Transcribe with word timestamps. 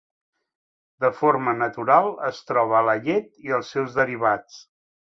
De 1.05 1.11
forma 1.17 1.53
natural 1.59 2.11
es 2.31 2.43
troba 2.53 2.79
a 2.81 2.85
la 2.91 2.99
llet 3.07 3.31
i 3.49 3.57
als 3.61 3.75
seus 3.77 4.03
derivats. 4.03 4.63